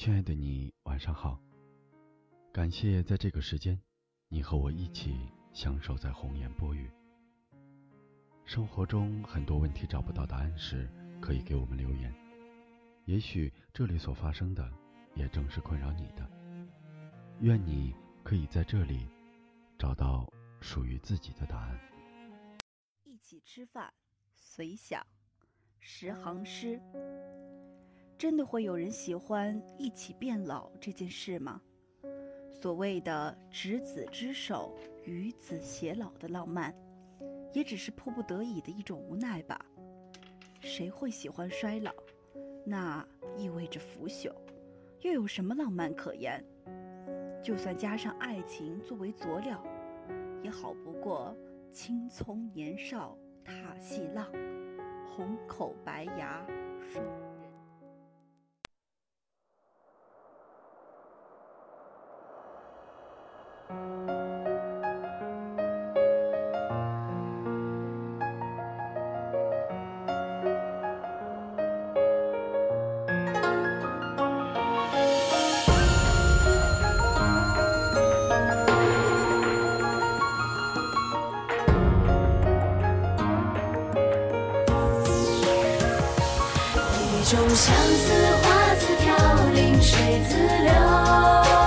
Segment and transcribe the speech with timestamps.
[0.00, 1.38] 亲爱的你，晚上好。
[2.54, 3.78] 感谢在这个时间，
[4.28, 6.90] 你和我一起相守在红颜薄雨。
[8.46, 10.90] 生活中很多问题找不到答案时，
[11.20, 12.14] 可以给我们留言。
[13.04, 14.72] 也许这里所发生的，
[15.14, 16.26] 也正是困扰你的。
[17.40, 17.94] 愿你
[18.24, 19.06] 可以在这里
[19.78, 20.26] 找到
[20.62, 21.78] 属于自己的答案。
[23.04, 23.92] 一起吃饭，
[24.34, 25.06] 随想
[25.78, 26.80] 十行诗。
[28.20, 31.58] 真的会有人喜欢一起变老这件事吗？
[32.50, 36.74] 所谓的执子之手，与子偕老的浪漫，
[37.54, 39.58] 也只是迫不得已的一种无奈吧。
[40.60, 41.90] 谁会喜欢衰老？
[42.62, 43.02] 那
[43.38, 44.30] 意味着腐朽，
[45.00, 46.44] 又有什么浪漫可言？
[47.42, 49.64] 就算加上爱情作为佐料，
[50.42, 51.34] 也好不过
[51.72, 54.30] 青葱年少踏细浪，
[55.06, 56.46] 红口白牙
[87.30, 89.14] 种相思，花自飘
[89.54, 91.59] 零水自流。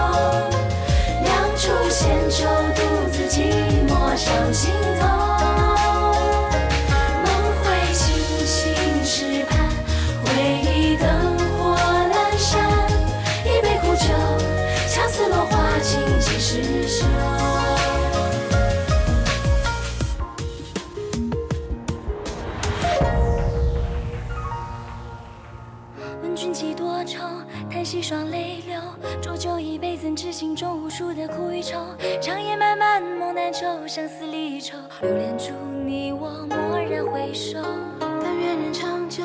[27.93, 28.81] 叹息双泪流。
[29.21, 31.77] 浊酒一杯，怎知心中无数的苦与愁？
[32.19, 35.51] 长夜漫漫，梦难抽，相思离愁，留恋住
[35.85, 37.59] 你我，蓦然回首。
[37.99, 39.23] 但愿人长久，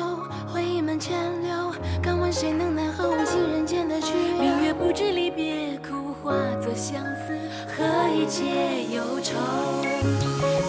[0.53, 1.73] 回忆满千流。
[1.99, 4.37] 敢问谁能奈何无情人间的去留？
[4.37, 6.31] 明月不知离别苦，化
[6.61, 7.35] 作相思，
[7.75, 9.35] 何以解忧愁？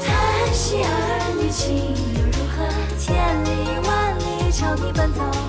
[0.06, 1.76] 叹息儿女情
[2.16, 2.66] 又如何？
[2.96, 3.12] 千
[3.44, 5.39] 里万里朝你奔走。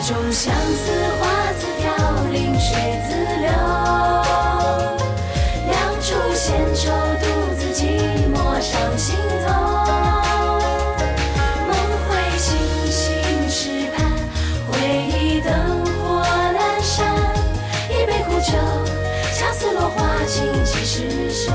[0.00, 0.90] 一种相思，
[1.20, 1.28] 花
[1.58, 1.92] 自飘
[2.32, 2.74] 零水
[3.06, 3.50] 自流。
[5.66, 6.90] 两处闲愁，
[7.20, 8.00] 独自寂
[8.32, 9.14] 寞上心
[9.46, 9.52] 头。
[11.66, 11.70] 梦
[12.08, 12.56] 回青
[12.90, 14.10] 青石畔，
[14.72, 17.04] 回忆灯火阑珊。
[17.90, 18.56] 一杯苦酒，
[19.36, 21.52] 恰似落花情几时休。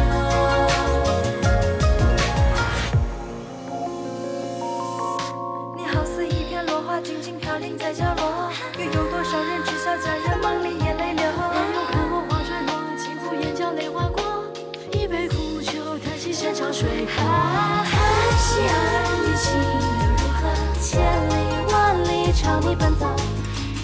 [22.67, 23.05] 你奔走。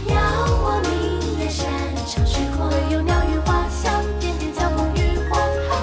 [0.07, 1.69] 邀我明月山
[2.07, 5.37] 长水阔，唯有鸟语花香，点点交风雨火。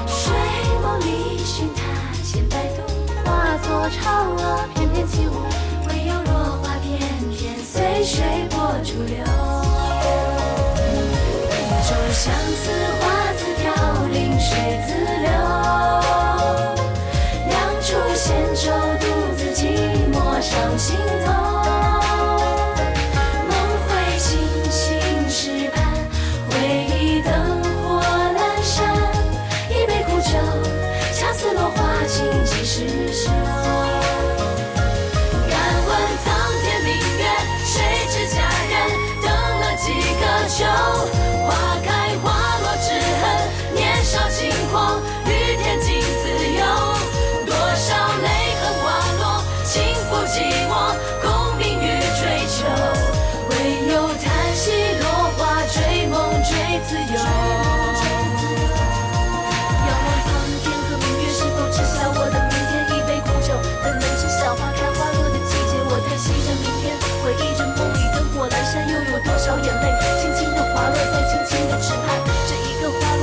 [0.09, 0.35] 水
[0.83, 1.81] 梦里寻他
[2.25, 2.83] 千百度，
[3.25, 5.47] 化作嫦娥翩翩起舞。
[5.87, 6.99] 唯有落花片
[7.31, 9.23] 片随水波逐流。
[11.55, 12.67] 一种相思，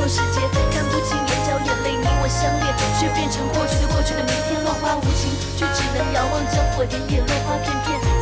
[0.05, 2.69] 看不清眼角眼泪，你我相恋，
[2.99, 8.14] 却变成过去的过去的明天，落花无情，却只能遥望江火点点，落花片片。